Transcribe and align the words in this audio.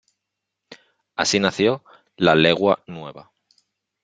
Así 1.15 1.39
nació 1.39 1.83
"La 2.17 2.33
Legua 2.33 2.81
Nueva". 2.87 3.31